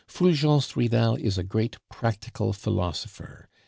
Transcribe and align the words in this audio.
Fulgence 0.07 0.75
Ridal 0.75 1.15
is 1.17 1.37
a 1.37 1.43
great 1.43 1.77
practical 1.91 2.53
philosopher. 2.53 3.47